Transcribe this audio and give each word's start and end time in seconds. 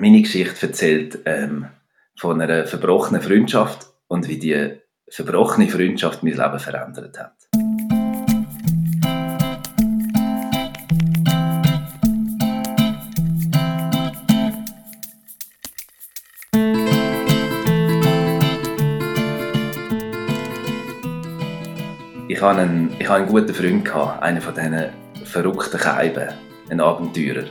meine 0.00 0.22
Geschichte 0.22 0.66
erzählt 0.66 1.18
ähm, 1.24 1.66
von 2.16 2.40
einer 2.40 2.66
verbrochenen 2.66 3.22
Freundschaft 3.22 3.88
und 4.06 4.28
wie 4.28 4.38
die 4.38 4.78
verbrochene 5.08 5.68
Freundschaft 5.68 6.22
mein 6.22 6.34
Leben 6.34 6.58
verändert 6.58 7.18
hat. 7.18 7.34
Ich 22.28 22.42
hatte 22.42 22.60
einen, 22.60 22.94
einen 23.08 23.26
guten 23.26 23.52
Freund, 23.52 23.90
einen 24.22 24.40
von 24.40 24.54
diesen 24.54 24.90
verrückten 25.24 25.80
Keiben, 25.80 26.28
ein 26.70 26.80
Abenteurer. 26.80 27.46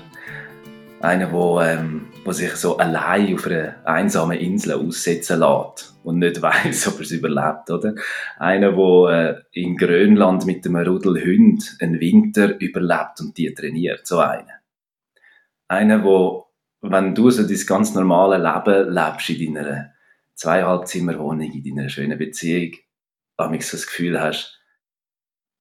Einer, 0.99 1.27
der 1.27 1.75
ähm, 1.77 2.07
sich 2.33 2.55
so 2.55 2.77
allein 2.77 3.35
auf 3.35 3.45
einer 3.45 3.75
einsamen 3.85 4.39
Insel 4.39 4.73
aussetzen 4.73 5.39
lässt 5.39 5.95
und 6.03 6.17
nicht 6.17 6.41
weiß, 6.41 6.87
ob 6.87 6.95
er 6.95 7.01
es 7.01 7.11
überlebt, 7.11 7.69
oder? 7.69 7.93
Einer, 8.39 8.71
der 8.71 9.43
äh, 9.53 9.61
in 9.61 9.77
Grönland 9.77 10.47
mit 10.47 10.65
einem 10.65 10.77
Rudel 10.77 11.23
Hund 11.23 11.77
einen 11.79 11.99
Winter 11.99 12.59
überlebt 12.59 13.21
und 13.21 13.37
die 13.37 13.53
trainiert, 13.53 14.07
so 14.07 14.19
einer. 14.19 14.59
Einer, 15.67 16.03
wo, 16.03 16.47
wenn 16.81 17.13
du 17.13 17.29
so 17.29 17.43
dein 17.43 17.65
ganz 17.67 17.93
normale 17.93 18.37
Leben 18.37 18.91
lebst 18.91 19.29
in 19.29 19.53
deiner 19.53 19.91
zweieinhalb 20.33 20.87
in 21.65 21.75
deiner 21.75 21.89
schönen 21.89 22.17
Beziehung, 22.17 22.73
ich 23.53 23.67
so 23.67 23.77
das 23.77 23.85
Gefühl 23.85 24.19
hast, 24.19 24.59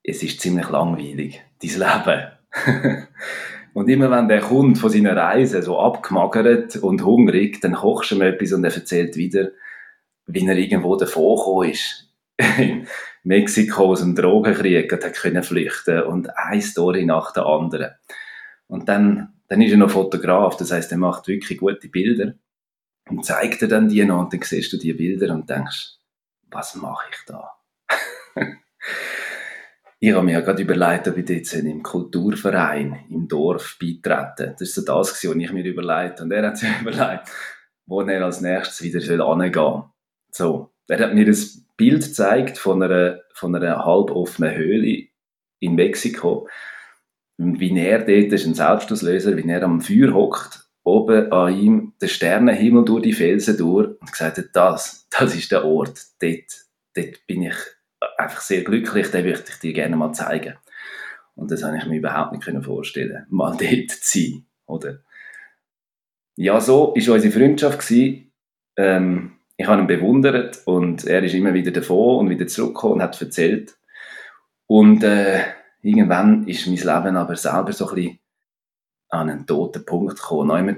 es 0.03 0.23
ist 0.23 0.41
ziemlich 0.41 0.71
langweilig, 0.71 1.43
dein 1.61 1.71
Leben. 1.71 3.09
und 3.77 3.91
immer 3.91 4.11
wenn 4.11 4.27
der 4.27 4.41
kommt 4.41 4.79
von 4.79 4.89
seiner 4.89 5.15
Reise 5.15 5.63
so 5.63 5.79
abgemagert 5.79 6.77
und 6.77 7.05
hungrig, 7.05 7.61
dann 7.61 7.75
kochst 7.75 8.11
du 8.11 8.15
ihm 8.15 8.23
etwas 8.23 8.55
und 8.55 8.65
er 8.65 8.75
erzählt 8.75 9.17
wieder, 9.17 9.51
wie 10.25 10.47
er 10.47 10.57
irgendwo 10.57 10.97
davon 10.97 11.37
gekommen 11.37 11.69
ist. 11.69 12.11
In 12.59 12.87
Mexiko 13.23 13.91
aus 13.91 14.01
dem 14.01 14.15
Drogenkrieg 14.15 14.91
hat 14.91 15.13
können 15.13 15.43
flüchten 15.43 16.05
und 16.05 16.35
eine 16.39 16.63
Story 16.63 17.05
nach 17.05 17.35
der 17.35 17.45
anderen. 17.45 17.91
Und 18.67 18.89
dann, 18.89 19.35
dann 19.49 19.61
ist 19.61 19.73
er 19.73 19.77
noch 19.77 19.91
Fotograf, 19.91 20.57
das 20.57 20.73
heißt, 20.73 20.91
er 20.93 20.99
macht 20.99 21.29
wirklich 21.29 21.59
gute 21.59 21.89
Bilder 21.89 22.33
und 23.11 23.27
zeigt 23.27 23.61
dir 23.61 23.69
dann 23.69 23.91
die 23.91 24.03
noch 24.07 24.21
und 24.21 24.33
dann 24.33 24.41
siehst 24.41 24.73
du 24.73 24.79
die 24.79 24.95
Bilder 24.95 25.35
und 25.35 25.51
denkst, 25.51 25.99
was 26.51 26.77
mache 26.77 27.11
ich 27.11 27.19
da? 27.27 27.51
Ich 29.99 30.13
habe 30.13 30.25
mir 30.27 30.33
ja 30.33 30.41
gerade 30.41 30.63
überlegt, 30.63 31.09
ob 31.09 31.17
ich 31.17 31.29
jetzt 31.29 31.55
im 31.55 31.83
Kulturverein 31.83 33.07
im 33.09 33.27
Dorf 33.29 33.79
beitreten 33.81 34.53
Das 34.53 34.69
ist 34.69 34.75
so 34.75 34.85
das, 34.85 35.13
was 35.13 35.25
ich 35.25 35.53
mir 35.53 35.65
überlegt 35.65 36.21
Und 36.21 36.33
er 36.33 36.49
hat 36.49 36.59
sich 36.59 36.69
überlegt, 36.81 37.31
wo 37.87 38.03
er 38.03 38.25
als 38.25 38.41
nächstes 38.41 38.83
wieder 38.83 39.01
hingehen 39.01 39.53
soll. 39.53 39.85
So. 40.31 40.73
Er 40.89 41.01
hat 41.01 41.15
mir 41.15 41.25
das 41.25 41.65
Bild 41.77 42.05
gezeigt 42.05 42.59
von 42.59 42.83
einer, 42.83 43.21
von 43.33 43.55
einer 43.55 43.85
halboffenen 43.85 44.55
Höhle 44.55 45.09
in 45.61 45.75
Mexiko. 45.75 46.49
Und 47.39 47.59
wie 47.61 47.77
er 47.79 47.99
dort, 47.99 48.33
das 48.33 48.43
ist 48.43 48.47
ein 48.47 48.55
Selbstauslöser, 48.55 49.37
wie 49.37 49.49
er 49.49 49.63
am 49.63 49.81
Feuer 49.81 50.13
hockt, 50.13 50.69
oben 50.85 51.33
an 51.33 51.59
ihm 51.59 51.93
der 52.01 52.09
Sternenhimmel 52.09 52.85
durch 52.85 53.03
die 53.03 53.13
Felsen 53.13 53.57
durch 53.57 53.89
und 54.01 54.13
gesagt 54.13 54.39
hat, 54.39 54.51
das, 54.53 55.09
das 55.11 55.35
ist 55.35 55.51
der 55.51 55.65
Ort, 55.65 56.01
dort, 56.21 56.67
dort 56.95 57.27
bin 57.27 57.43
ich 57.43 57.57
einfach 58.19 58.41
sehr 58.41 58.63
glücklich, 58.63 59.11
den 59.11 59.27
möchte 59.27 59.53
ich 59.53 59.59
dir 59.59 59.73
gerne 59.73 59.97
mal 59.97 60.13
zeigen. 60.13 60.55
Und 61.35 61.51
das 61.51 61.63
habe 61.63 61.77
ich 61.77 61.87
mir 61.87 61.99
überhaupt 61.99 62.33
nicht 62.33 62.65
vorstellen 62.65 63.27
mal 63.29 63.57
dort 63.59 63.91
zu 63.91 64.19
sein, 64.19 64.47
oder? 64.67 65.01
Ja, 66.37 66.61
so 66.61 66.95
war 66.95 67.15
unsere 67.15 67.33
Freundschaft. 67.33 67.91
Ähm, 68.79 69.33
ich 69.57 69.67
habe 69.67 69.81
ihn 69.81 69.87
bewundert 69.87 70.61
und 70.67 71.05
er 71.07 71.23
ist 71.23 71.35
immer 71.35 71.55
wieder 71.55 71.71
davon 71.71 72.19
und 72.19 72.31
wieder 72.31 72.47
zurückgekommen 72.47 72.95
und 72.95 73.03
hat 73.03 73.21
erzählt. 73.21 73.79
Und 74.67 75.03
äh, 75.03 75.41
irgendwann 75.81 76.47
ist 76.47 76.67
mein 76.67 76.77
Leben 76.77 77.17
aber 77.17 77.37
selber 77.37 77.73
so 77.73 77.89
ein 77.89 77.95
bisschen 77.95 78.19
an 79.09 79.31
einen 79.31 79.47
toten 79.47 79.85
Punkt 79.87 80.17
gekommen. 80.17 80.77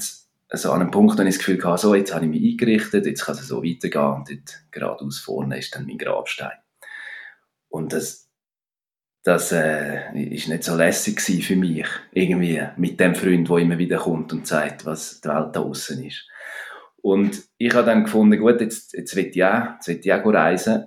Also 0.51 0.73
an 0.73 0.81
einem 0.81 0.91
Punkt, 0.91 1.19
wo 1.19 1.23
ich 1.23 1.29
das 1.29 1.39
Gefühl 1.39 1.63
hatte, 1.65 1.83
so, 1.83 1.95
jetzt 1.95 2.15
habe 2.15 2.25
ich 2.25 2.31
mich 2.31 2.53
eingerichtet, 2.53 3.07
jetzt 3.07 3.25
kann 3.25 3.35
es 3.35 3.47
so 3.49 3.63
weitergehen 3.63 4.15
und 4.15 4.31
dort 4.31 4.63
geradeaus 4.71 5.19
vorne 5.19 5.59
ist 5.59 5.75
dann 5.75 5.87
mein 5.87 5.99
Grabstein. 5.99 6.57
Und 7.69 7.93
das, 7.93 8.31
das 9.25 9.53
äh, 9.53 10.13
ist 10.15 10.49
nicht 10.49 10.65
so 10.65 10.75
lässig 10.75 11.21
für 11.21 11.57
mich, 11.57 11.87
irgendwie 12.13 12.63
mit 12.77 12.99
dem 12.99 13.15
Freund, 13.15 13.49
der 13.49 13.59
immer 13.59 13.79
wieder 13.79 13.99
kommt 13.99 14.33
und 14.33 14.47
sagt, 14.47 14.87
was 14.87 15.21
die 15.21 15.29
Welt 15.29 15.55
da 15.55 15.61
außen 15.61 16.05
ist. 16.05 16.27
Und 17.03 17.43
ich 17.59 17.75
habe 17.75 17.87
dann 17.87 18.05
gefunden, 18.05 18.39
gut, 18.39 18.61
jetzt, 18.61 18.93
jetzt 18.95 19.15
will 19.17 19.27
ich 19.27 19.45
auch, 19.45 19.77
jetzt 19.87 20.05
ich 20.05 20.13
auch 20.13 20.25
reisen. 20.27 20.87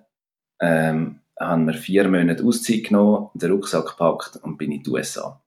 Ähm, 0.60 1.22
haben 1.40 1.66
wir 1.66 1.74
vier 1.74 2.08
Monate 2.08 2.44
Auszeit 2.44 2.84
genommen, 2.84 3.30
den 3.34 3.52
Rucksack 3.52 3.88
gepackt 3.88 4.38
und 4.44 4.58
bin 4.58 4.72
in 4.72 4.84
die 4.84 4.90
USA. 4.90 5.42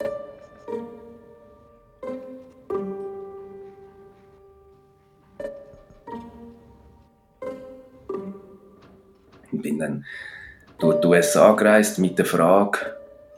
Ich 9.52 9.62
bin 9.62 9.78
dann 9.78 10.04
durch 10.78 11.00
die 11.00 11.06
USA 11.06 11.52
gereist 11.52 11.98
mit 11.98 12.18
der 12.18 12.26
Frage, 12.26 12.78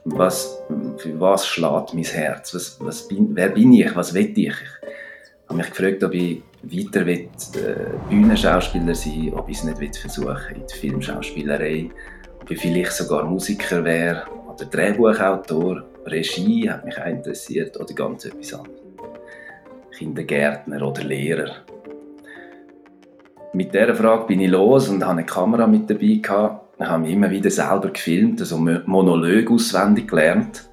was, 0.04 0.62
für 0.98 1.20
was 1.20 1.46
schlägt 1.46 1.94
mein 1.94 2.04
Herz? 2.04 2.54
Was, 2.54 2.76
was 2.80 3.08
bin, 3.08 3.30
wer 3.34 3.48
bin 3.48 3.72
ich? 3.72 3.94
Was 3.96 4.14
will 4.14 4.30
ich? 4.30 4.36
Ich 4.36 5.48
habe 5.48 5.58
mich 5.58 5.70
gefragt, 5.70 6.02
ob 6.04 6.14
ich 6.14 6.42
weiter 6.62 7.06
will, 7.06 7.28
äh, 7.54 8.08
Bühnenschauspieler 8.08 8.94
sein 8.94 9.32
ob 9.34 9.48
ich 9.48 9.58
es 9.58 9.64
nicht 9.64 9.80
will 9.80 9.92
versuchen 9.92 10.54
in 10.54 10.66
der 10.66 10.76
Filmschauspielerei, 10.76 11.90
ob 12.40 12.50
ich 12.50 12.60
vielleicht 12.60 12.92
sogar 12.92 13.24
Musiker 13.24 13.84
wäre 13.84 14.24
oder 14.48 14.64
Drehbuchautor. 14.64 15.84
Regie 16.06 16.70
hat 16.70 16.84
mich 16.84 16.98
auch 17.00 17.06
interessiert 17.06 17.76
oder 17.78 17.92
ganz 17.94 18.24
etwas 18.24 18.54
anderes. 18.54 18.80
Kindergärtner 19.96 20.82
oder 20.82 21.02
Lehrer. 21.02 21.56
Mit 23.52 23.72
dieser 23.72 23.94
Frage 23.94 24.26
bin 24.26 24.40
ich 24.40 24.50
los 24.50 24.88
und 24.88 25.02
hatte 25.02 25.12
eine 25.12 25.24
Kamera 25.24 25.66
mit 25.66 25.88
dabei. 25.88 26.20
Gehabt 26.22 26.65
habe 26.80 27.08
immer 27.08 27.30
wieder 27.30 27.50
selber 27.50 27.90
gefilmt, 27.90 28.40
also 28.40 28.58
Monolog 28.58 29.50
auswendig 29.50 30.08
gelernt. 30.08 30.68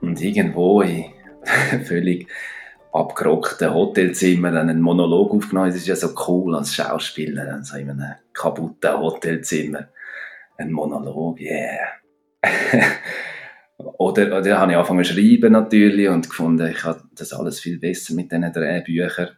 Und 0.00 0.20
irgendwo 0.20 0.82
in 0.82 1.04
völlig 1.84 2.28
abgerockten 2.92 3.72
Hotelzimmer 3.72 4.54
einen 4.54 4.80
Monolog 4.80 5.32
aufgenommen. 5.32 5.68
Es 5.68 5.76
ist 5.76 5.86
ja 5.86 5.96
so 5.96 6.14
cool 6.26 6.56
als 6.56 6.74
Schauspieler, 6.74 7.52
also 7.54 7.76
in 7.76 7.90
einem 7.90 8.14
kaputten 8.32 8.98
Hotelzimmer. 8.98 9.88
Ein 10.56 10.72
Monolog, 10.72 11.38
yeah. 11.40 11.88
oder, 13.76 14.38
oder 14.38 14.58
habe 14.58 14.72
ich 14.72 14.76
angefangen 14.78 15.04
zu 15.04 15.12
schreiben 15.12 15.52
natürlich 15.52 16.08
und 16.08 16.28
gefunden, 16.28 16.66
ich 16.70 16.82
habe 16.84 17.02
das 17.14 17.32
alles 17.34 17.60
viel 17.60 17.78
besser 17.78 18.14
mit 18.14 18.32
diesen 18.32 18.52
drei 18.52 18.80
Büchern. 18.80 19.30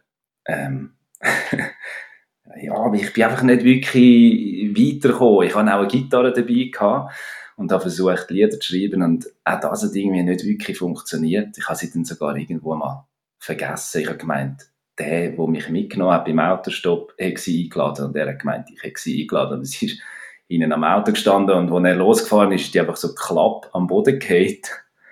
Ähm, 0.45 0.93
ja, 2.57 2.73
aber 2.73 2.95
ich 2.95 3.13
bin 3.13 3.23
einfach 3.23 3.43
nicht 3.43 3.63
wirklich 3.63 4.71
weitergekommen. 4.75 5.47
Ich 5.47 5.55
hatte 5.55 5.73
auch 5.73 5.79
eine 5.79 5.87
Gitarre 5.87 6.33
dabei 6.33 6.69
gehabt 6.71 7.13
und 7.55 7.71
habe 7.71 7.81
versucht, 7.81 8.31
Lieder 8.31 8.59
zu 8.59 8.61
schreiben 8.61 9.03
und 9.03 9.27
auch 9.43 9.59
das 9.59 9.83
hat 9.83 9.95
irgendwie 9.95 10.23
nicht 10.23 10.45
wirklich 10.45 10.77
funktioniert. 10.77 11.57
Ich 11.57 11.67
habe 11.67 11.77
sie 11.77 11.91
dann 11.91 12.05
sogar 12.05 12.35
irgendwo 12.35 12.75
mal 12.75 13.05
vergessen. 13.37 14.01
Ich 14.01 14.07
habe 14.07 14.17
gemeint, 14.17 14.69
der, 14.97 15.31
der 15.31 15.47
mich 15.47 15.69
mitgenommen 15.69 16.13
hat 16.13 16.25
beim 16.25 16.39
Autostopp, 16.39 17.13
hat 17.19 17.37
sie 17.37 17.65
eingeladen 17.65 18.05
und 18.05 18.15
er 18.15 18.29
hat 18.29 18.39
gemeint, 18.39 18.69
ich 18.73 18.83
hätte 18.83 18.99
sie 18.99 19.21
eingeladen 19.21 19.59
und 19.59 19.63
es 19.63 19.81
ist 19.81 19.99
ihnen 20.47 20.71
am 20.73 20.83
Auto 20.83 21.11
gestanden 21.11 21.55
und 21.55 21.71
als 21.71 21.85
er 21.85 21.95
losgefahren 21.95 22.51
ist, 22.51 22.73
die 22.73 22.79
einfach 22.79 22.97
so 22.97 23.13
klapp 23.13 23.69
am 23.73 23.87
Boden 23.87 24.19
gefallen 24.19 24.57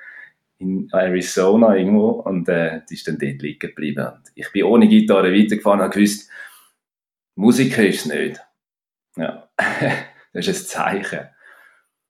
in 0.59 0.89
Arizona 0.91 1.75
irgendwo 1.75 2.09
und 2.09 2.49
äh, 2.49 2.81
die 2.89 2.95
ist 2.95 3.07
dann 3.07 3.19
dort 3.19 3.41
liegen 3.41 3.59
geblieben. 3.59 4.07
Und 4.07 4.31
ich 4.33 4.51
bin 4.51 4.63
ohne 4.63 4.87
Gitarre 4.87 5.31
weitergefahren 5.31 5.79
und 5.79 5.85
habe 5.85 5.93
gewusst, 5.93 6.29
Musiker 7.37 7.85
ist 7.85 8.05
es 8.07 8.11
nicht. 8.11 8.41
Ja, 9.15 9.47
das 10.33 10.47
ist 10.47 10.47
ein 10.47 10.65
Zeichen. 10.65 11.19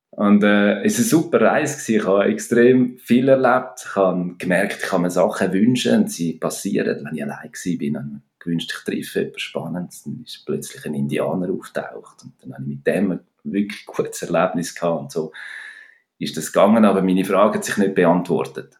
Und 0.09 0.41
äh, 0.43 0.81
es 0.83 0.93
war 0.93 0.99
eine 0.99 1.07
super 1.07 1.41
Reise. 1.41 1.95
Ich 1.95 2.05
habe 2.05 2.25
extrem 2.25 2.97
viel 2.97 3.27
erlebt. 3.27 3.83
Ich 3.85 3.95
habe 3.95 4.35
gemerkt, 4.37 4.77
ich 4.81 4.89
kann 4.89 5.01
mir 5.01 5.11
Sachen 5.11 5.51
wünschen 5.51 5.95
und 5.95 6.11
sie 6.11 6.33
passieren, 6.33 7.05
wenn 7.05 7.15
ich 7.15 7.23
allein 7.23 7.51
war. 7.51 8.01
Und 8.01 8.21
gewünscht, 8.39 8.73
ich 8.73 8.83
treffe 8.85 9.27
etwas 9.27 9.41
Spannendes. 9.41 10.03
Dann 10.03 10.23
ist 10.25 10.45
plötzlich 10.45 10.85
ein 10.85 10.93
Indianer 10.93 11.51
auftaucht. 11.51 12.23
Und 12.23 12.33
dann 12.41 12.53
habe 12.53 12.63
ich 12.63 12.69
mit 12.69 12.87
dem 12.87 13.11
ein 13.11 13.19
wirklich 13.43 13.85
gutes 13.85 14.21
Erlebnis 14.21 14.73
gehabt. 14.73 15.01
Und 15.01 15.11
so 15.11 15.33
ist 16.19 16.37
das 16.37 16.53
gegangen, 16.53 16.85
aber 16.85 17.01
meine 17.01 17.25
Frage 17.25 17.55
hat 17.55 17.65
sich 17.65 17.77
nicht 17.77 17.95
beantwortet. 17.95 18.79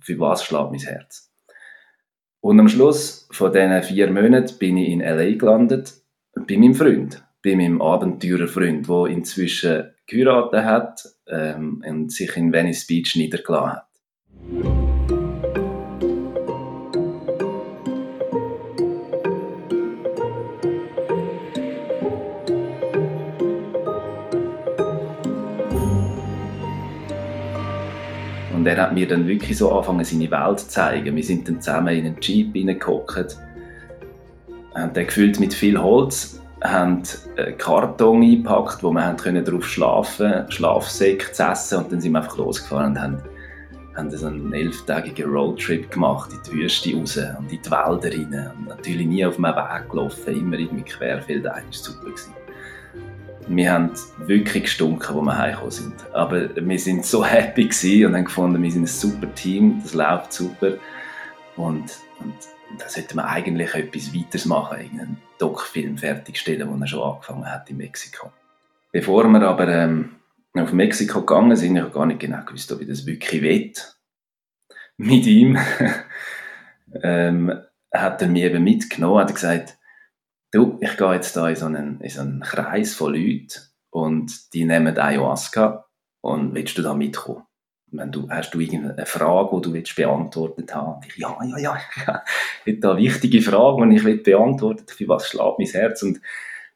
Für 0.00 0.18
was 0.18 0.42
schlägt 0.42 0.70
mein 0.70 0.80
Herz? 0.80 1.30
Und 2.40 2.60
am 2.60 2.68
Schluss 2.68 3.28
von 3.30 3.52
diesen 3.52 3.82
vier 3.82 4.10
Monaten 4.10 4.58
bin 4.58 4.76
ich 4.76 4.90
in 4.90 5.00
L.A. 5.00 5.36
gelandet, 5.36 5.94
bei 6.34 6.56
meinem 6.56 6.74
Freund, 6.74 7.24
bei 7.42 7.56
meinem 7.56 7.82
Abenteurerfreund, 7.82 8.88
der 8.88 9.06
inzwischen 9.06 9.90
geheiratet 10.06 10.64
hat 10.64 11.02
ähm, 11.28 11.82
und 11.86 12.12
sich 12.12 12.36
in 12.36 12.52
Venice 12.52 12.86
Beach 12.86 13.16
niedergelassen 13.16 13.72
hat. 13.72 14.85
Und 28.66 28.72
er 28.72 28.82
hat 28.82 28.94
mir 28.94 29.06
dann 29.06 29.28
wirklich 29.28 29.58
so 29.58 29.70
angefangen, 29.70 30.04
seine 30.04 30.28
Welt 30.28 30.58
zu 30.58 30.66
zeigen. 30.66 31.14
Wir 31.14 31.22
sind 31.22 31.46
dann 31.46 31.60
zusammen 31.60 31.94
in 31.94 32.04
einen 32.04 32.16
Jeep 32.20 32.52
hineingehockt, 32.52 33.38
haben 34.74 34.92
den 34.92 35.06
gefüllt 35.06 35.38
mit 35.38 35.54
viel 35.54 35.80
Holz, 35.80 36.42
haben 36.64 37.04
Karton 37.58 38.24
eingepackt, 38.24 38.82
wo 38.82 38.90
wir 38.90 39.14
können 39.14 39.44
drauf 39.44 39.64
schlafen, 39.68 40.50
Schlafsäcke 40.50 41.30
zu 41.30 41.44
essen 41.44 41.78
und 41.78 41.92
dann 41.92 42.00
sind 42.00 42.10
wir 42.10 42.18
einfach 42.18 42.38
losgefahren 42.38 42.90
und 42.90 43.00
haben, 43.00 43.22
haben 43.94 44.10
so 44.10 44.26
einen 44.26 44.52
elftägigen 44.52 45.30
Roadtrip 45.30 45.88
gemacht 45.88 46.32
in 46.32 46.40
die 46.50 46.62
Wüste 46.62 46.96
raus 46.96 47.16
und 47.38 47.52
in 47.52 47.62
die 47.62 47.70
Wälder 47.70 48.10
rein. 48.10 48.50
Und 48.58 48.66
natürlich 48.66 49.06
nie 49.06 49.24
auf 49.24 49.38
einem 49.38 49.54
Weg 49.54 49.88
gelaufen, 49.88 50.34
immer 50.34 50.58
irgendwie 50.58 50.82
querfeldein. 50.82 51.62
Das 51.70 51.88
war 51.88 51.94
super. 51.94 52.10
Gewesen 52.10 52.45
wir 53.48 53.72
haben 53.72 53.92
wirklich 54.18 54.64
gestunken, 54.64 55.14
wo 55.14 55.22
wir 55.22 55.36
heimgekommen 55.36 55.70
sind. 55.70 55.94
Aber 56.12 56.48
wir 56.54 56.78
sind 56.78 57.04
so 57.04 57.24
happy 57.24 58.04
und 58.04 58.14
haben 58.14 58.24
gefunden, 58.24 58.62
wir 58.62 58.70
sind 58.70 58.82
ein 58.82 58.86
super 58.86 59.32
Team, 59.34 59.80
das 59.82 59.94
läuft 59.94 60.32
super. 60.32 60.72
Und, 61.56 61.84
und 62.18 62.34
da 62.78 62.88
sollte 62.88 63.14
man 63.16 63.26
eigentlich 63.26 63.74
etwas 63.74 64.14
weiteres 64.14 64.46
machen, 64.46 64.80
irgendeinen 64.80 65.18
Doc-Film 65.38 65.96
fertigstellen, 65.96 66.68
den 66.68 66.82
er 66.82 66.88
schon 66.88 67.02
angefangen 67.02 67.50
hat 67.50 67.70
in 67.70 67.76
Mexiko. 67.76 68.32
Bevor 68.92 69.24
wir 69.28 69.42
aber 69.42 69.68
ähm, 69.68 70.16
auf 70.54 70.72
Mexiko 70.72 71.20
gegangen 71.20 71.56
sind, 71.56 71.76
ich 71.76 71.82
habe 71.82 71.92
gar 71.92 72.06
nicht 72.06 72.20
genau 72.20 72.44
gewusst, 72.44 72.72
ob 72.72 72.80
ich 72.80 72.88
das 72.88 73.06
wirklich 73.06 73.42
will. 73.42 73.72
Mit 74.96 75.26
ihm 75.26 75.58
ähm, 77.02 77.52
hat 77.92 78.22
er 78.22 78.28
mich 78.28 78.42
eben 78.42 78.64
mitgenommen, 78.64 79.20
hat 79.20 79.34
gesagt, 79.34 79.76
du, 80.56 80.78
ich 80.80 80.96
gehe 80.96 81.14
jetzt 81.14 81.36
da 81.36 81.48
in 81.48 81.56
so 81.56 81.66
einen, 81.66 82.00
in 82.00 82.10
so 82.10 82.20
einen 82.20 82.40
Kreis 82.40 82.94
von 82.94 83.14
Leuten 83.14 83.60
und 83.90 84.52
die 84.54 84.64
nehmen 84.64 84.98
Ayahuasca 84.98 85.86
und 86.20 86.54
willst 86.54 86.76
du 86.78 86.82
da 86.82 86.94
mitkommen? 86.94 87.44
Wenn 87.92 88.10
du, 88.10 88.28
hast 88.28 88.50
du 88.50 88.60
irgendeine 88.60 89.06
Frage, 89.06 89.56
die 89.56 89.62
du 89.62 89.72
willst 89.72 89.94
beantwortet 89.94 90.74
haben? 90.74 91.00
Ich, 91.06 91.16
ja, 91.16 91.38
ja, 91.44 91.58
ja. 91.58 91.78
Ich 92.64 92.72
habe 92.72 92.80
da 92.80 92.96
wichtige 92.96 93.40
Frage, 93.40 93.88
die 93.88 93.96
ich 93.96 94.04
will 94.04 94.18
beantworten 94.18 94.86
Für 94.88 95.08
was 95.08 95.28
schlägt 95.28 95.58
mein 95.58 95.68
Herz? 95.68 96.02
Und 96.02 96.20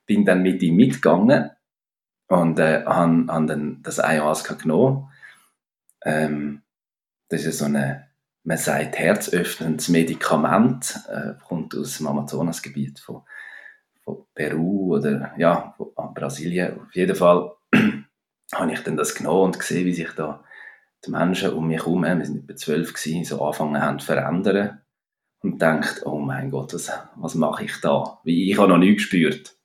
bin 0.07 0.25
dann 0.25 0.43
mit 0.43 0.63
ihm 0.63 0.77
mitgegangen 0.77 1.51
und 2.29 2.59
äh, 2.59 2.85
habe, 2.85 3.27
habe 3.29 3.47
dann 3.47 3.83
das 3.83 3.99
Ayahuasca 3.99 4.55
genommen. 4.55 5.11
Ähm, 6.05 6.63
das 7.29 7.45
ist 7.45 7.59
so 7.59 7.65
eine, 7.65 8.09
man 8.45 8.57
sagt, 8.57 8.99
herzöffnendes 8.99 9.89
Medikament, 9.89 11.01
äh, 11.09 11.35
kommt 11.47 11.77
aus 11.77 11.99
dem 11.99 12.07
Amazonasgebiet 12.07 13.01
von 13.01 13.23
von 14.11 14.27
Peru 14.35 14.97
oder 14.97 15.33
ja, 15.39 15.75
von 15.77 15.89
ah, 15.97 16.07
Brasilien. 16.09 16.81
Auf 16.81 16.95
jeden 16.95 17.17
Fall 17.17 17.53
habe 18.55 18.73
ich 18.73 18.81
dann 18.81 18.97
das 18.97 19.15
genommen 19.15 19.47
und 19.47 19.59
gesehen, 19.59 19.87
wie 19.87 19.93
sich 19.93 20.11
da 20.13 20.45
die 21.05 21.11
Menschen 21.11 21.53
um 21.53 21.67
mich 21.67 21.79
herum, 21.79 22.03
wir 22.03 22.25
sind 22.25 22.45
etwa 22.45 22.57
zwölf 22.57 22.97
so 22.97 23.43
anfangen 23.43 23.81
haben 23.81 23.99
zu 23.99 24.07
verändern 24.07 24.81
und 25.43 25.61
denkt, 25.63 26.03
oh 26.05 26.19
mein 26.19 26.51
Gott, 26.51 26.75
was, 26.75 26.93
was 27.17 27.35
mache 27.35 27.65
ich 27.65 27.81
da? 27.81 28.21
Wie, 28.23 28.51
ich 28.51 28.59
habe 28.59 28.69
noch 28.69 28.77
nichts 28.77 29.05
gespürt. 29.05 29.57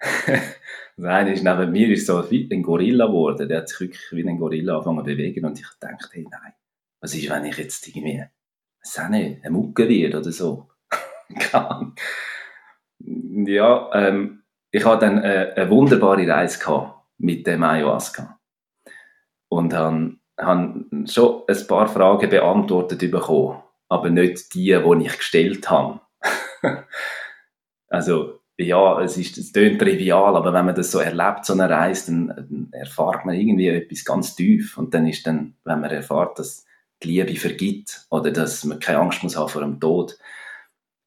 das 0.00 1.04
eine 1.04 1.32
ist, 1.32 1.44
neben 1.44 1.70
mir 1.70 1.88
ist 1.90 2.06
so 2.06 2.24
ein 2.28 2.62
Gorilla 2.62 3.06
geworden, 3.06 3.48
der 3.48 3.58
hat 3.58 3.68
sich 3.68 3.80
wirklich 3.80 4.10
wie 4.10 4.28
ein 4.28 4.38
Gorilla 4.38 4.74
angefangen 4.74 4.98
zu 4.98 5.04
bewegen 5.04 5.44
und 5.44 5.60
ich 5.60 5.68
dachte, 5.78 6.08
hey, 6.12 6.26
nein, 6.28 6.52
was 7.00 7.14
ist, 7.14 7.30
wenn 7.30 7.44
ich 7.44 7.56
jetzt 7.56 7.86
irgendwie, 7.86 8.24
was 8.82 8.98
auch 8.98 9.08
nicht, 9.08 9.44
eine 9.44 9.52
Mucke 9.52 9.88
wird 9.88 10.16
oder 10.16 10.32
so? 10.32 10.68
Ja, 13.00 13.90
ähm, 13.94 14.42
ich 14.70 14.84
hatte 14.84 15.06
dann 15.06 15.22
äh, 15.22 15.52
eine 15.56 15.70
wunderbare 15.70 16.26
Reise 16.28 16.92
mit 17.18 17.46
dem 17.46 17.62
Ayahuasca. 17.62 18.38
Und 19.48 19.74
habe 19.74 20.16
hab 20.38 20.74
schon 21.06 21.42
ein 21.48 21.66
paar 21.66 21.88
Fragen 21.88 22.30
beantwortet 22.30 23.10
bekommen, 23.10 23.62
aber 23.88 24.10
nicht 24.10 24.54
die, 24.54 24.78
die 24.78 25.06
ich 25.06 25.16
gestellt 25.16 25.68
habe. 25.70 26.00
also, 27.88 28.40
ja, 28.56 29.00
es 29.00 29.16
ist, 29.16 29.38
es 29.38 29.52
klingt 29.52 29.80
trivial, 29.80 30.36
aber 30.36 30.52
wenn 30.52 30.66
man 30.66 30.74
das 30.74 30.92
so 30.92 30.98
erlebt, 30.98 31.46
so 31.46 31.54
eine 31.54 31.68
Reise, 31.68 32.12
dann, 32.12 32.28
dann 32.28 32.68
erfahrt 32.72 33.24
man 33.24 33.34
irgendwie 33.34 33.68
etwas 33.68 34.04
ganz 34.04 34.36
tief. 34.36 34.76
Und 34.76 34.94
dann 34.94 35.06
ist 35.06 35.26
dann, 35.26 35.54
wenn 35.64 35.80
man 35.80 35.90
erfahrt, 35.90 36.38
dass 36.38 36.64
die 37.02 37.08
Liebe 37.08 37.36
vergibt 37.36 38.06
oder 38.10 38.30
dass 38.30 38.64
man 38.64 38.78
keine 38.78 38.98
Angst 38.98 39.22
muss 39.22 39.36
haben 39.36 39.48
vor 39.48 39.62
dem 39.62 39.80
Tod, 39.80 40.18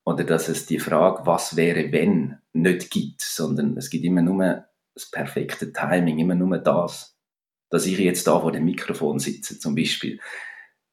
oder 0.06 0.24
dass 0.24 0.50
es 0.50 0.66
die 0.66 0.80
Frage, 0.80 1.26
was 1.26 1.56
wäre, 1.56 1.92
wenn, 1.92 2.40
nicht 2.54 2.92
gibt, 2.92 3.22
sondern 3.22 3.78
es 3.78 3.90
gibt 3.90 4.04
immer 4.04 4.22
nur 4.22 4.66
das 4.94 5.10
perfekte 5.10 5.72
Timing, 5.72 6.20
immer 6.20 6.36
nur 6.36 6.58
das, 6.60 7.18
dass 7.70 7.86
ich 7.86 7.98
jetzt 7.98 8.28
da 8.28 8.40
vor 8.40 8.52
dem 8.52 8.66
Mikrofon 8.66 9.20
sitze, 9.20 9.60
zum 9.60 9.76
Beispiel. 9.76 10.20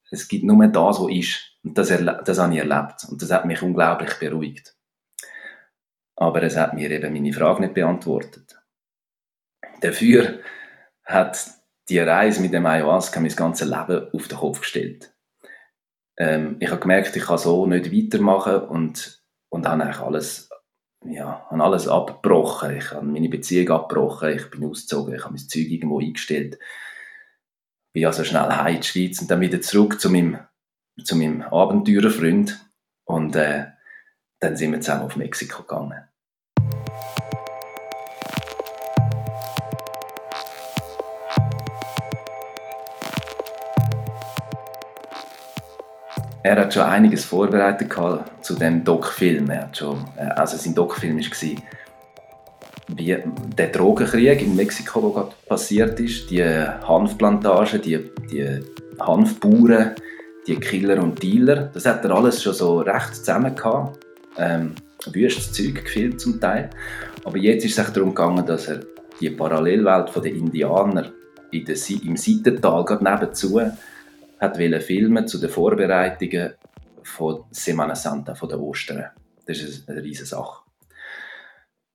Es 0.09 0.27
gibt 0.27 0.43
nur 0.43 0.67
das, 0.67 0.99
was 0.99 1.11
ist. 1.11 1.57
Und 1.63 1.77
das, 1.77 1.89
das 1.89 2.39
habe 2.39 2.53
ich 2.53 2.59
erlebt. 2.59 3.05
Und 3.09 3.21
das 3.21 3.31
hat 3.31 3.45
mich 3.45 3.61
unglaublich 3.61 4.13
beruhigt. 4.15 4.75
Aber 6.15 6.41
es 6.43 6.57
hat 6.57 6.73
mir 6.73 6.89
eben 6.89 7.13
meine 7.13 7.33
Frage 7.33 7.61
nicht 7.61 7.75
beantwortet. 7.75 8.57
Dafür 9.81 10.39
hat 11.03 11.39
die 11.87 11.99
Reise 11.99 12.41
mit 12.41 12.53
dem 12.53 12.65
Ayahuasca 12.65 13.19
mein 13.19 13.35
ganzes 13.35 13.67
Leben 13.67 14.09
auf 14.11 14.27
den 14.27 14.37
Kopf 14.37 14.61
gestellt 14.61 15.10
ähm, 16.17 16.57
ich 16.59 16.69
habe 16.69 16.81
gemerkt, 16.81 17.15
ich 17.15 17.23
kann 17.23 17.37
so 17.37 17.65
nicht 17.65 17.91
weitermachen 17.91 18.61
und, 18.67 19.23
und 19.49 19.67
habe 19.67 19.83
eigentlich 19.83 19.99
alles, 19.99 20.49
ja, 21.05 21.45
habe 21.49 21.63
alles 21.63 21.87
abgebrochen. 21.87 22.77
Ich 22.77 22.91
habe 22.91 23.05
meine 23.05 23.29
Beziehung 23.29 23.69
abgebrochen, 23.69 24.35
ich 24.35 24.49
bin 24.49 24.65
ausgezogen, 24.65 25.15
ich 25.15 25.23
habe 25.23 25.33
mein 25.33 25.47
Zeug 25.47 25.67
irgendwo 25.67 25.99
eingestellt. 25.99 26.59
Bin 27.93 28.05
also 28.05 28.23
schnell 28.23 28.49
heim 28.49 28.75
in 28.75 28.81
die 28.81 28.87
Schweiz 28.87 29.21
und 29.21 29.29
dann 29.29 29.41
wieder 29.41 29.61
zurück 29.61 29.99
zu 29.99 30.09
meinem, 30.09 30.39
zu 31.03 31.15
meinem 31.15 31.41
Abenteurerfreund 31.41 32.59
und 33.05 33.35
äh, 33.35 33.65
dann 34.39 34.55
sind 34.55 34.71
wir 34.71 34.81
zusammen 34.81 35.03
auf 35.03 35.15
Mexiko 35.15 35.63
gegangen. 35.63 36.10
Er 46.43 46.59
hat 46.59 46.73
schon 46.73 46.83
einiges 46.83 47.25
vorbereitet 47.25 47.93
zu 48.41 48.55
dem 48.55 48.83
Doc-Film. 48.83 49.51
Also 50.35 50.57
sein 50.57 50.73
Doc-Film 50.73 51.17
war, 51.17 51.63
wie 52.95 53.17
der 53.57 53.67
Drogenkrieg 53.67 54.41
in 54.41 54.55
Mexiko, 54.55 55.31
passiert 55.47 55.99
ist, 55.99 56.29
die 56.29 56.43
Hanfplantagen, 56.43 57.81
die, 57.81 58.11
die 58.31 58.59
Hanfbauern, 58.99 59.91
die 60.47 60.55
Killer 60.55 61.01
und 61.01 61.21
Dealer, 61.21 61.69
das 61.73 61.85
hat 61.85 62.03
er 62.03 62.11
alles 62.11 62.41
schon 62.41 62.53
so 62.53 62.79
recht 62.79 63.15
zusammen 63.15 63.55
gehabt. 63.55 63.99
Ähm, 64.37 64.73
wüstes 65.11 65.51
Zeug 65.51 65.83
gefilmt 65.83 66.19
zum 66.19 66.39
Teil. 66.39 66.69
Aber 67.23 67.37
jetzt 67.37 67.65
ist 67.65 67.77
es 67.77 67.93
darum 67.93 68.13
gegangen, 68.15 68.45
dass 68.45 68.67
er 68.67 68.81
die 69.19 69.29
Parallelwelt 69.29 70.15
der 70.15 70.33
Indianer 70.33 71.11
in 71.51 71.65
der, 71.65 71.75
im 72.03 72.17
Seitental 72.17 72.85
gerade 72.85 73.03
nebenzu 73.03 73.61
hat 74.41 74.57
filmen 74.57 75.27
zu 75.27 75.37
den 75.37 75.49
Vorbereitungen 75.49 76.53
von 77.03 77.45
Semana 77.51 77.95
Santa, 77.95 78.35
von 78.35 78.49
der 78.49 78.59
Ostern. 78.59 79.05
Das 79.45 79.59
ist 79.59 79.87
eine 79.87 80.03
riesige 80.03 80.27
Sache. 80.27 80.63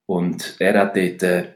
Und 0.07 0.55
er 0.61 0.79
hat 0.79 0.97
dort 0.97 1.23
äh, 1.25 1.55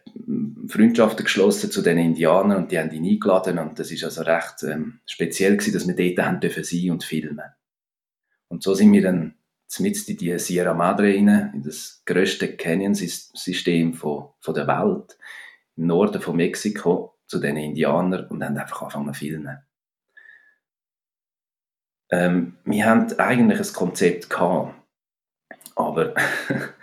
Freundschaften 0.67 1.25
geschlossen 1.25 1.71
zu 1.71 1.83
den 1.83 1.99
Indianern 1.99 2.65
und 2.65 2.73
die 2.73 2.79
haben 2.79 2.91
ihn 2.91 3.07
eingeladen 3.07 3.59
und 3.59 3.79
das 3.79 3.93
ist 3.93 4.03
also 4.03 4.23
recht 4.23 4.65
ähm, 4.65 4.99
speziell 5.07 5.57
gewesen, 5.57 5.73
dass 5.73 5.87
wir 5.87 5.95
dort 5.95 6.27
haben 6.27 6.41
dürfen 6.41 6.65
sein 6.65 6.91
und 6.91 7.05
filmen. 7.05 7.45
Und 8.49 8.65
so 8.65 8.75
sind 8.75 8.93
wir 8.93 9.03
dann 9.03 9.37
mit 9.79 10.09
in 10.09 10.17
die 10.17 10.37
Sierra 10.41 10.75
Madre 10.75 11.15
rein, 11.15 11.53
in 11.55 11.63
das 11.63 12.03
grösste 12.05 12.57
Canyon-System 12.57 13.95
von, 13.95 14.31
von 14.41 14.55
der 14.55 14.67
Welt, 14.67 15.17
im 15.77 15.87
Norden 15.87 16.21
von 16.21 16.37
Mexiko, 16.37 17.15
zu 17.29 17.39
den 17.39 17.57
Indianern 17.57 18.27
und 18.27 18.43
haben 18.43 18.59
einfach 18.59 18.83
angefangen 18.83 19.15
zu 19.15 19.21
filmen. 19.21 19.59
Ähm, 22.13 22.57
wir 22.65 22.87
haben 22.87 23.19
eigentlich 23.19 23.61
ein 23.61 23.75
Konzept 23.75 24.31
gehabt, 24.31 24.75
aber, 25.77 26.15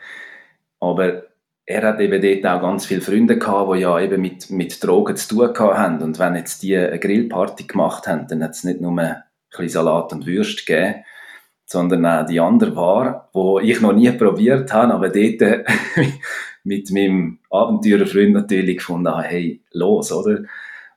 aber 0.80 1.24
er 1.66 1.84
hat 1.84 2.00
eben 2.00 2.22
dort 2.22 2.46
auch 2.46 2.62
ganz 2.62 2.86
viele 2.86 3.02
Freunde 3.02 3.38
gehabt, 3.38 3.76
die 3.76 3.82
ja 3.82 4.00
eben 4.00 4.22
mit, 4.22 4.50
mit 4.50 4.82
Drogen 4.82 5.18
zu 5.18 5.36
tun 5.36 5.78
haben. 5.78 6.02
Und 6.02 6.18
wenn 6.18 6.36
jetzt 6.36 6.64
die 6.64 6.78
eine 6.78 6.98
Grillparty 6.98 7.66
gemacht 7.66 8.08
haben, 8.08 8.28
dann 8.28 8.42
hat 8.42 8.52
es 8.52 8.64
nicht 8.64 8.80
nur 8.80 8.98
ein 8.98 9.24
bisschen 9.50 9.70
Salat 9.70 10.14
und 10.14 10.26
Würst 10.26 10.66
gegeben, 10.66 11.04
sondern 11.66 12.06
auch 12.06 12.26
die 12.26 12.40
andere 12.40 12.74
Ware, 12.78 13.28
die 13.36 13.72
ich 13.72 13.82
noch 13.82 13.92
nie 13.92 14.10
probiert 14.12 14.72
habe, 14.72 14.94
aber 14.94 15.10
dort 15.10 15.66
mit 16.64 16.90
meinem 16.92 17.40
Abenteurerfreund 17.50 18.34
natürlich 18.34 18.78
gefunden 18.78 19.10
habe, 19.10 19.24
hey, 19.24 19.62
los, 19.72 20.14
oder? 20.14 20.44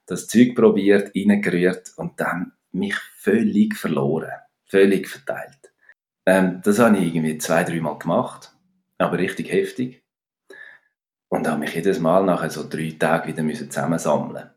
Das 0.07 0.29
Zeug 0.29 0.55
probiert, 0.55 1.13
reingerührt 1.17 1.93
und 1.97 2.19
dann 2.21 2.53
mich 2.73 2.97
völlig 3.21 3.77
verloren. 3.77 4.33
Völlig 4.67 5.09
verteilt. 5.09 5.73
Ähm, 6.27 6.61
das 6.65 6.79
habe 6.79 6.97
ich 6.99 7.15
irgendwie 7.15 7.39
zwei, 7.39 7.65
dreimal 7.65 7.99
gemacht. 7.99 8.53
Aber 8.99 9.19
richtig 9.19 9.51
heftig. 9.51 10.03
Und 11.29 11.47
habe 11.49 11.61
mich 11.61 11.75
jedes 11.75 11.99
Mal 11.99 12.25
nachher 12.25 12.51
so 12.51 12.69
drei 12.69 12.95
Tage 12.99 13.29
wieder 13.29 13.71
zusammensammeln 13.71 14.51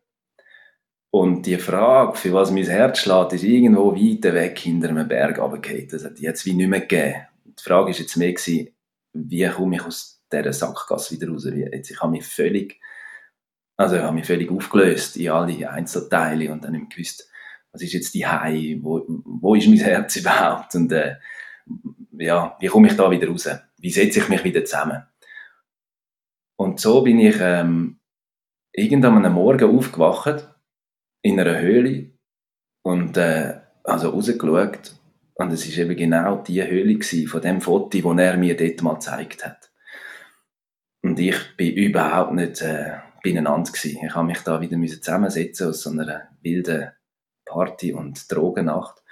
Und 1.12 1.46
die 1.46 1.58
Frage, 1.58 2.17
für 2.17 2.34
was 2.34 2.51
mein 2.51 2.65
Herz 2.65 3.00
schlägt, 3.00 3.34
ist 3.34 3.43
irgendwo 3.43 3.96
weit 3.96 4.24
weg 4.34 4.58
hinter 4.60 4.89
einem 4.89 5.08
Berg 5.08 5.39
runtergefallen. 5.39 5.88
Das 5.89 6.03
hat 6.03 6.20
jetzt 6.20 6.46
wie 6.46 6.53
nicht 6.53 6.70
mehr 6.70 6.82
gegeben. 6.82 7.27
Die 7.46 7.63
Frage 7.63 7.91
war 7.91 7.96
jetzt 7.96 8.17
mehr, 8.17 8.34
gewesen, 8.34 8.70
wie 9.13 9.48
komme 9.48 9.75
ich 9.75 9.84
aus 9.84 10.24
dieser 10.32 10.53
Sackgasse 10.53 11.15
wieder 11.15 11.32
raus? 11.32 11.46
Jetzt, 11.46 11.91
ich 11.91 12.01
habe 12.01 12.12
mich 12.12 12.25
völlig, 12.25 12.79
also 13.77 13.96
ich 13.96 14.01
habe 14.01 14.15
mich 14.15 14.25
völlig 14.25 14.50
aufgelöst 14.51 15.17
in 15.17 15.29
alle 15.29 15.70
Einzelteile 15.70 16.51
und 16.51 16.63
dann 16.63 16.72
nicht 16.72 16.91
gewusst, 16.91 17.29
was 17.74 17.82
ist 17.82 17.94
jetzt 17.94 18.13
die 18.13 18.25
Hai, 18.25 18.77
wo, 18.82 19.03
wo 19.08 19.56
ist 19.56 19.68
mein 19.68 19.80
Herz 19.80 20.15
überhaupt? 20.15 20.75
Und 20.75 20.92
äh, 20.92 21.15
ja, 22.18 22.56
wie 22.60 22.68
komme 22.68 22.88
ich 22.88 22.96
da 22.96 23.10
wieder 23.12 23.27
raus? 23.27 23.50
Wie 23.80 23.89
setze 23.89 24.20
ich 24.20 24.30
mich 24.30 24.44
wieder 24.44 24.63
zusammen? 24.63 25.03
Und 26.56 26.80
so 26.80 27.01
bin 27.01 27.20
ich 27.20 27.36
ähm, 27.42 28.00
irgendwann 28.72 29.25
am 29.25 29.34
Morgen 29.34 29.75
aufgewacht 29.75 30.48
in 31.22 31.39
einer 31.39 31.60
Höhle 31.60 32.12
und 32.84 33.18
äh, 33.18 33.60
also 33.84 34.10
rausgeschaut 34.10 34.96
und 35.34 35.51
es 35.51 35.65
ist 35.65 35.77
eben 35.77 35.96
genau 35.96 36.38
die 36.38 36.63
Höhle 36.63 37.01
von 37.27 37.42
dem 37.42 37.60
Foto, 37.60 38.13
das 38.13 38.25
er 38.25 38.38
mir 38.38 38.56
dort 38.56 38.82
mal 38.84 38.94
gezeigt 38.94 39.46
hat. 39.46 39.72
Und 41.01 41.20
ich 41.20 41.36
bin 41.58 41.74
überhaupt 41.74 42.34
nicht 42.34 42.62
äh, 42.62 42.98
beieinander 43.24 43.72
gewesen. 43.72 44.06
Ich 44.06 44.15
habe 44.15 44.27
mich 44.27 44.39
da 44.39 44.62
wieder 44.62 44.80
zusammensetzen 44.88 45.70
aus 45.70 45.82
so 45.82 45.89
einer 45.89 46.30
wilden 46.42 46.92
Party- 47.54 47.94
und 47.94 48.32
Drogennacht. 48.32 49.04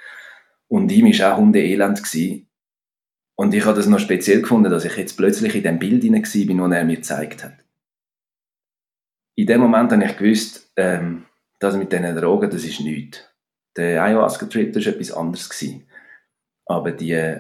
Und 0.67 0.91
ihm 0.91 1.05
war 1.05 1.33
auch 1.33 1.37
hundeelend. 1.37 2.01
Und 3.35 3.53
ich 3.53 3.65
habe 3.65 3.77
das 3.77 3.87
noch 3.87 3.99
speziell 3.99 4.41
gefunden, 4.41 4.71
dass 4.71 4.85
ich 4.85 4.95
jetzt 4.97 5.17
plötzlich 5.17 5.55
in 5.55 5.63
dem 5.63 5.79
Bild 5.79 6.03
hinein 6.03 6.23
war, 6.23 6.69
das 6.69 6.77
er 6.77 6.85
mir 6.85 6.95
gezeigt 6.95 7.43
hat. 7.43 7.53
In 9.35 9.47
dem 9.47 9.61
Moment 9.61 9.91
habe 9.91 10.03
ich 10.03 10.17
gewusst, 10.17 10.71
ähm, 10.75 11.25
das 11.59 11.75
mit 11.75 11.91
diesen 11.91 12.15
Drogen, 12.15 12.49
das 12.49 12.63
ist 12.63 12.81
nichts. 12.81 13.19
Der 13.75 14.03
Ayahuasca-Trip, 14.03 14.75
war 14.75 14.85
etwas 14.85 15.11
anderes. 15.11 15.49
Gewesen. 15.49 15.87
Aber 16.65 16.91
die, 16.91 17.37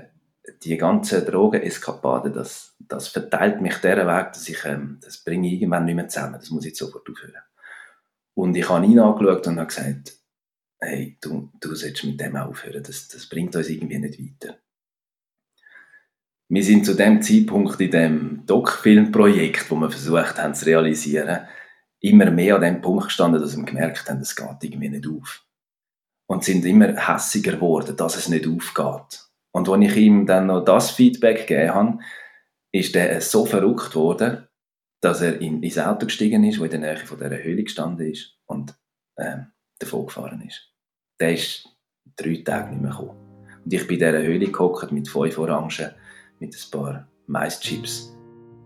die 0.63 0.77
ganzen 0.77 1.25
Drogeneskapaden, 1.25 2.33
das, 2.33 2.75
das 2.79 3.07
verteilt 3.07 3.61
mich 3.61 3.75
dieser 3.77 4.07
Weg, 4.07 4.33
dass 4.33 4.47
ich, 4.47 4.63
ähm, 4.65 4.99
das 5.03 5.23
bringe 5.23 5.47
ich 5.47 5.53
irgendwann 5.55 5.85
nicht 5.85 5.95
mehr 5.95 6.07
zusammen. 6.07 6.39
Das 6.39 6.49
muss 6.49 6.65
ich 6.65 6.75
sofort 6.75 7.09
aufhören. 7.09 7.43
Und 8.33 8.55
ich 8.55 8.69
habe 8.69 8.85
ihn 8.85 8.99
angeschaut 8.99 9.47
und 9.47 9.57
habe 9.57 9.67
gesagt, 9.67 10.20
hey, 10.81 11.17
du, 11.21 11.51
du 11.59 11.75
solltest 11.75 12.03
mit 12.05 12.19
dem 12.19 12.35
aufhören, 12.35 12.83
das, 12.83 13.07
das 13.07 13.27
bringt 13.27 13.55
uns 13.55 13.69
irgendwie 13.69 13.99
nicht 13.99 14.19
weiter. 14.19 14.57
Wir 16.49 16.63
sind 16.63 16.85
zu 16.85 16.95
dem 16.95 17.21
Zeitpunkt 17.21 17.79
in 17.79 17.91
dem 17.91 18.45
Doc-Film-Projekt, 18.45 19.71
wo 19.71 19.75
wir 19.75 19.89
versucht 19.89 20.37
haben 20.37 20.53
zu 20.53 20.65
realisieren, 20.65 21.47
immer 22.01 22.29
mehr 22.29 22.55
an 22.55 22.61
dem 22.61 22.81
Punkt 22.81 23.05
gestanden, 23.05 23.39
dass 23.39 23.55
wir 23.55 23.63
gemerkt 23.63 24.09
haben, 24.09 24.19
es 24.19 24.35
geht 24.35 24.57
irgendwie 24.61 24.89
nicht 24.89 25.07
auf. 25.07 25.45
Und 26.27 26.43
sind 26.43 26.65
immer 26.65 26.95
hässiger 26.95 27.53
geworden, 27.53 27.95
dass 27.95 28.17
es 28.17 28.27
nicht 28.27 28.47
aufgeht. 28.47 29.29
Und 29.53 29.69
als 29.69 29.85
ich 29.85 29.95
ihm 29.95 30.25
dann 30.25 30.47
noch 30.47 30.65
das 30.65 30.91
Feedback 30.91 31.47
gegeben 31.47 31.73
habe, 31.73 31.99
ist 32.73 32.95
er 32.95 33.21
so 33.21 33.45
verrückt 33.45 33.95
worden, 33.95 34.47
dass 35.01 35.21
er 35.21 35.39
in, 35.41 35.61
ins 35.61 35.77
Auto 35.77 36.05
gestiegen 36.05 36.43
ist, 36.43 36.59
wo 36.59 36.65
in 36.65 36.71
der 36.71 36.79
Nähe 36.79 36.97
von 36.97 37.17
dieser 37.17 37.43
Höhle 37.43 37.63
gestanden 37.63 38.11
ist 38.11 38.37
und 38.45 38.75
ähm, 39.17 39.47
davon 39.79 40.05
gefahren 40.05 40.41
ist. 40.41 40.70
Der 41.21 41.33
ist 41.35 41.69
drei 42.17 42.41
Tage 42.43 42.71
nicht 42.71 42.81
mehr 42.81 42.91
gekommen. 42.91 43.17
Und 43.63 43.71
ich 43.71 43.87
bin 43.87 43.99
in 43.99 44.05
dieser 44.05 44.23
Höhle 44.23 44.51
gehockt 44.51 44.91
mit 44.91 45.07
fünf 45.07 45.37
Orangen, 45.37 45.91
mit 46.39 46.55
ein 46.55 46.71
paar 46.71 47.07
Maischips 47.27 48.17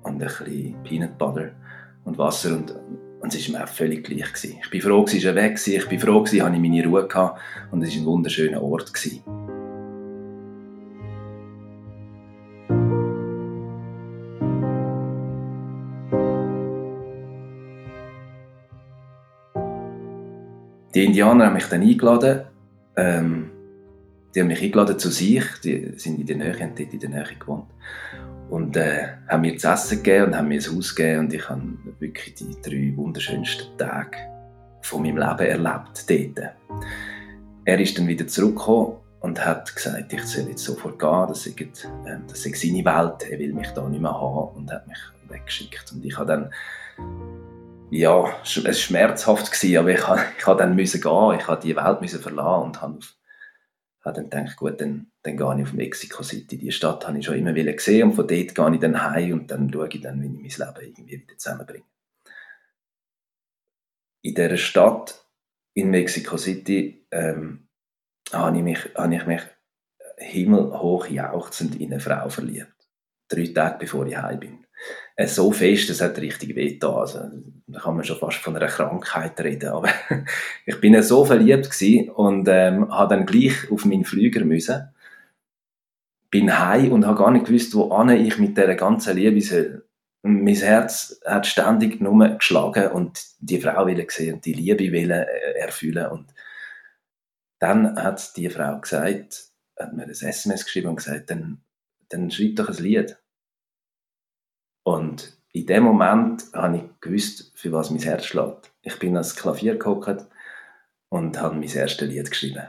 und 0.03 0.13
ein 0.13 0.17
bisschen 0.19 0.83
Peanut 0.83 1.17
Butter 1.17 1.51
und 2.05 2.17
Wasser 2.17 2.55
und 2.55 2.73
und 3.21 3.33
es 3.33 3.51
war 3.51 3.59
mir 3.59 3.65
auch 3.65 3.69
völlig 3.69 4.03
gleich. 4.03 4.31
Gewesen. 4.31 4.59
Ich 4.63 4.69
bin 4.69 4.81
froh, 4.81 5.03
dass 5.03 5.15
er 5.15 5.33
weg 5.33 5.53
war. 5.53 5.73
Ich 5.73 5.87
bin 5.87 5.99
froh, 5.99 6.21
dass 6.21 6.33
ich 6.33 6.43
meine 6.43 6.85
Ruhe 6.85 7.09
hatte. 7.11 7.39
Und 7.71 7.81
es 7.81 7.95
war 7.95 8.01
ein 8.01 8.05
wunderschöner 8.05 8.61
Ort. 8.61 8.93
Gewesen. 8.93 9.23
Die 20.95 21.03
Indianer 21.03 21.47
haben 21.47 21.53
mich 21.53 21.65
dann 21.65 21.81
eingeladen. 21.81 22.45
Ähm, 22.95 23.51
die 24.33 24.39
haben 24.39 24.47
mich 24.47 24.63
eingeladen 24.63 24.97
zu 24.97 25.09
sich. 25.09 25.43
Die 25.63 25.91
sind 25.97 26.19
in 26.19 26.25
der 26.25 26.37
Nähe, 26.37 26.59
haben 26.59 26.73
dort 26.75 26.93
in 26.93 26.99
der 26.99 27.09
Nähe 27.09 27.35
gewohnt 27.37 27.65
und 28.49 28.77
äh, 28.77 29.07
haben 29.27 29.41
mir 29.41 29.57
zu 29.57 29.67
essen 29.67 30.03
gegeben 30.03 30.27
und 30.27 30.37
haben 30.37 30.47
mir 30.47 30.61
ein 30.61 30.75
Haus 30.75 30.95
gegeben 30.95 31.19
und 31.21 31.33
ich 31.33 31.49
habe 31.49 31.61
wirklich 31.99 32.35
die 32.35 32.55
drei 32.61 32.95
wunderschönsten 32.95 33.77
Tage 33.77 34.17
von 34.81 35.01
meinem 35.01 35.17
Leben 35.17 35.65
erlebt 35.65 36.09
dort. 36.09 36.51
Er 37.65 37.79
ist 37.79 37.97
dann 37.97 38.07
wieder 38.07 38.27
zurückgekommen 38.27 38.97
und 39.21 39.43
hat 39.43 39.75
gesagt, 39.75 40.13
ich 40.13 40.23
soll 40.23 40.49
jetzt 40.49 40.63
sofort 40.63 40.99
gehen, 40.99 41.25
das 41.27 41.43
sei, 41.43 41.51
äh, 41.51 42.53
seine 42.53 42.85
Welt, 42.85 43.29
er 43.29 43.39
will 43.39 43.53
mich 43.53 43.69
da 43.69 43.89
nicht 43.89 44.01
mehr 44.01 44.13
haben 44.13 44.55
und 44.55 44.71
hat 44.71 44.87
mich 44.87 44.99
weggeschickt. 45.27 45.91
Und 45.91 46.05
ich 46.05 46.15
habe 46.17 46.27
dann, 46.27 46.53
ja, 47.91 48.41
es 48.43 48.63
war 48.63 48.73
schmerzhaft, 48.73 49.63
aber 49.77 49.89
ich, 49.89 49.99
ich 50.37 50.47
habe 50.47 50.59
dann 50.59 50.75
müssen 50.75 51.01
gehen, 51.01 51.39
ich 51.39 51.47
habe 51.47 51.61
die 51.61 51.75
Welt 51.75 52.01
müssen 52.01 52.21
verlassen 52.21 52.63
und 52.63 52.81
habe 52.81 52.99
habe 54.05 54.21
dann 54.21 54.29
gedacht, 54.29 54.57
gut, 54.57 54.79
dann, 54.79 55.11
dann 55.23 55.37
gehe 55.37 55.55
ich 55.57 55.63
auf 55.63 55.73
Mexico 55.73 56.23
City. 56.23 56.57
Die 56.57 56.71
Stadt 56.71 57.07
habe 57.07 57.17
ich 57.17 57.25
schon 57.25 57.35
immer 57.35 57.53
gesehen 57.53 58.09
und 58.09 58.15
von 58.15 58.27
dort 58.27 58.55
gehe 58.55 58.73
ich 58.73 58.79
dann 58.79 59.01
heim 59.01 59.33
und 59.33 59.51
dann 59.51 59.71
schaue 59.71 59.89
ich 59.89 60.01
dann, 60.01 60.21
wie 60.21 60.47
ich 60.47 60.57
mein 60.59 60.67
Leben 60.67 60.85
irgendwie 60.85 61.21
wieder 61.21 61.37
zusammenbringe. 61.37 61.85
In 64.21 64.35
dieser 64.35 64.57
Stadt, 64.57 65.27
in 65.73 65.89
Mexico 65.89 66.37
City, 66.37 67.07
ähm, 67.11 67.67
habe, 68.31 68.57
ich 68.57 68.63
mich, 68.63 68.95
habe 68.95 69.15
ich 69.15 69.25
mich 69.25 69.41
himmelhoch 70.17 71.07
jauchzend 71.07 71.75
in 71.79 71.91
eine 71.91 71.99
Frau 71.99 72.29
verliebt. 72.29 72.73
Drei 73.27 73.47
Tage 73.47 73.79
bevor 73.79 74.05
ich 74.05 74.17
heim 74.17 74.39
bin. 74.39 74.64
So 75.25 75.51
fest, 75.51 75.89
das 75.89 76.01
hat 76.01 76.17
richtig 76.19 76.55
weh. 76.55 76.77
Also, 76.81 77.31
da 77.67 77.79
kann 77.79 77.95
man 77.95 78.03
schon 78.03 78.17
fast 78.17 78.37
von 78.37 78.55
einer 78.55 78.67
Krankheit 78.67 79.39
reden. 79.39 79.69
Aber 79.69 79.89
ich 80.65 80.79
bin 80.81 81.01
so 81.01 81.23
verliebt 81.23 81.69
und 82.15 82.47
ähm, 82.49 82.91
habe 82.91 83.15
dann 83.15 83.25
gleich 83.25 83.71
auf 83.71 83.85
meinen 83.85 84.05
Flüger 84.05 84.43
müssen. 84.43 84.89
Bin 86.29 86.59
heim 86.59 86.91
und 86.91 87.05
habe 87.05 87.17
gar 87.17 87.31
nicht 87.31 87.45
gewusst, 87.45 87.73
wo 87.75 87.89
ich 88.09 88.37
mit 88.37 88.57
der 88.57 88.75
ganzen 88.75 89.15
Liebe 89.15 89.41
soll. 89.41 89.85
Mein 90.21 90.55
Herz 90.55 91.21
hat 91.23 91.45
ständig 91.47 92.01
nur 92.01 92.27
geschlagen 92.29 92.87
und 92.91 93.23
die 93.39 93.61
Frau 93.61 93.85
will 93.85 94.05
sehen 94.09 94.41
die 94.41 94.53
Liebe 94.53 94.91
will 94.91 95.11
äh, 95.11 95.25
erfüllen. 95.59 96.07
Und 96.07 96.33
dann 97.59 97.95
hat 97.95 98.35
die 98.35 98.49
Frau 98.49 98.79
gesagt, 98.79 99.45
hat 99.77 99.93
mir 99.93 100.03
ein 100.03 100.09
SMS 100.09 100.65
geschrieben 100.65 100.89
und 100.89 100.95
gesagt, 100.97 101.29
dann, 101.29 101.61
dann 102.09 102.31
schreib 102.31 102.55
doch 102.55 102.69
ein 102.69 102.83
Lied. 102.83 103.17
Und 104.85 105.35
in 105.51 105.65
dem 105.65 105.83
Moment 105.83 106.43
habe 106.53 106.77
ich 106.77 106.83
gewusst, 107.01 107.51
für 107.55 107.71
was 107.71 107.89
mein 107.89 108.01
Herz 108.01 108.25
schlägt. 108.25 108.71
Ich 108.83 108.99
bin 108.99 109.15
ans 109.15 109.35
Klavier 109.35 109.77
gehockt 109.77 110.27
und 111.09 111.41
habe 111.41 111.55
mein 111.55 111.63
erstes 111.63 112.07
Lied 112.07 112.29
geschrieben. 112.29 112.65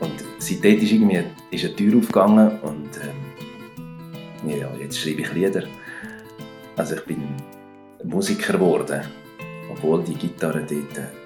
Und 0.00 0.24
seitdem 0.38 0.78
ist 0.80 0.92
irgendwie 0.92 1.24
ist 1.52 1.64
eine 1.64 1.74
Tür 1.74 1.96
aufgegangen 1.96 2.60
und 2.60 2.90
ähm, 3.02 4.50
ja, 4.50 4.68
jetzt 4.78 4.98
schreibe 4.98 5.22
ich 5.22 5.32
Lieder. 5.32 5.64
Also 6.76 6.96
ich 6.96 7.04
bin 7.06 7.22
Musiker 8.02 8.52
geworden, 8.52 9.00
obwohl 9.70 10.04
die 10.04 10.14
Gitarre 10.14 10.66
dort 10.68 11.23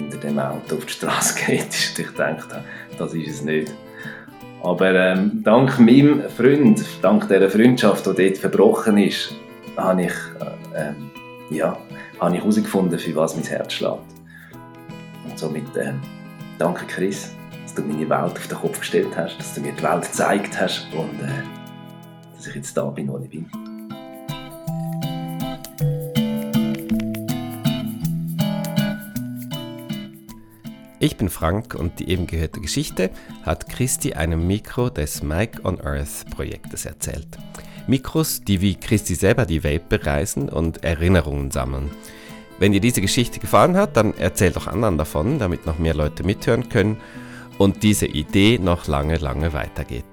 hinter 0.00 0.18
dem 0.18 0.38
Auto 0.38 0.76
auf 0.76 0.86
die 0.86 0.92
Straße 0.92 1.34
geht, 1.46 1.68
ist, 1.68 1.98
ich 1.98 2.06
gedacht 2.06 2.48
das 2.98 3.14
ist 3.14 3.28
es 3.28 3.42
nicht. 3.42 3.72
Aber 4.62 4.94
ähm, 4.94 5.42
dank 5.42 5.78
meinem 5.78 6.28
Freund, 6.28 6.84
dank 7.00 7.28
dieser 7.28 7.48
Freundschaft, 7.48 8.06
die 8.06 8.28
dort 8.28 8.38
verbrochen 8.38 8.98
ist, 8.98 9.34
habe 9.76 10.02
ich, 10.02 10.12
äh, 10.74 10.88
ähm, 10.88 11.10
ja, 11.50 11.78
habe 12.18 12.34
ich 12.34 12.42
herausgefunden, 12.42 12.98
für 12.98 13.16
was 13.16 13.36
mein 13.36 13.44
Herz 13.44 13.72
schlägt. 13.72 14.00
Und 15.24 15.38
somit 15.38 15.64
ähm, 15.80 16.00
danke 16.58 16.84
Chris, 16.86 17.34
dass 17.62 17.74
du 17.74 17.82
meine 17.82 18.08
Welt 18.08 18.32
auf 18.32 18.46
den 18.48 18.58
Kopf 18.58 18.80
gestellt 18.80 19.16
hast, 19.16 19.38
dass 19.38 19.54
du 19.54 19.62
mir 19.62 19.72
die 19.72 19.82
Welt 19.82 20.02
gezeigt 20.02 20.60
hast 20.60 20.86
und 20.92 21.20
äh, 21.22 21.42
dass 22.36 22.46
ich 22.46 22.56
jetzt 22.56 22.76
da 22.76 22.84
bin, 22.84 23.08
wo 23.08 23.18
ich 23.18 23.30
bin. 23.30 23.50
Ich 31.02 31.16
bin 31.16 31.30
Frank 31.30 31.74
und 31.74 31.98
die 31.98 32.10
eben 32.10 32.26
gehörte 32.26 32.60
Geschichte 32.60 33.08
hat 33.42 33.70
Christi 33.70 34.12
einem 34.12 34.46
Mikro 34.46 34.90
des 34.90 35.22
Mike 35.22 35.62
on 35.64 35.80
Earth 35.80 36.28
Projektes 36.28 36.84
erzählt. 36.84 37.38
Mikros, 37.86 38.42
die 38.42 38.60
wie 38.60 38.74
Christi 38.74 39.14
selber 39.14 39.46
die 39.46 39.64
Welt 39.64 39.88
bereisen 39.88 40.50
und 40.50 40.84
Erinnerungen 40.84 41.50
sammeln. 41.50 41.90
Wenn 42.58 42.72
dir 42.72 42.82
diese 42.82 43.00
Geschichte 43.00 43.40
gefallen 43.40 43.78
hat, 43.78 43.96
dann 43.96 44.12
erzähl 44.18 44.52
doch 44.52 44.66
anderen 44.66 44.98
davon, 44.98 45.38
damit 45.38 45.64
noch 45.64 45.78
mehr 45.78 45.94
Leute 45.94 46.22
mithören 46.22 46.68
können 46.68 46.98
und 47.56 47.82
diese 47.82 48.06
Idee 48.06 48.58
noch 48.58 48.86
lange, 48.86 49.16
lange 49.16 49.54
weitergeht. 49.54 50.04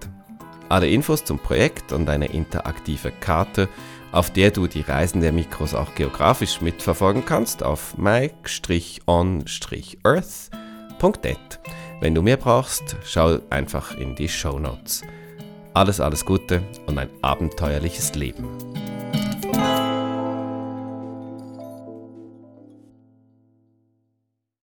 Alle 0.69 0.89
Infos 0.89 1.25
zum 1.25 1.37
Projekt 1.37 1.91
und 1.91 2.07
eine 2.07 2.27
interaktive 2.27 3.11
Karte, 3.11 3.67
auf 4.13 4.31
der 4.31 4.51
du 4.51 4.67
die 4.67 4.81
Reisen 4.81 5.19
der 5.19 5.33
Mikros 5.33 5.73
auch 5.73 5.95
geografisch 5.95 6.61
mitverfolgen 6.61 7.25
kannst, 7.25 7.61
auf 7.61 7.97
mike-on-earth.net. 10.97 11.59
Wenn 11.99 12.13
du 12.13 12.21
mehr 12.21 12.37
brauchst, 12.37 12.95
schau 13.03 13.39
einfach 13.49 13.97
in 13.97 14.15
die 14.15 14.29
Show 14.29 14.59
Notes. 14.59 15.01
Alles, 15.73 15.99
alles 15.99 16.25
Gute 16.25 16.61
und 16.87 16.97
ein 16.97 17.09
abenteuerliches 17.21 18.15
Leben. 18.15 18.47